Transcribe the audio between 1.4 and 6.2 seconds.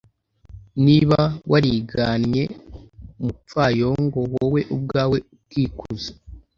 warigannye umupfayongo, wowe ubwawe ukikuza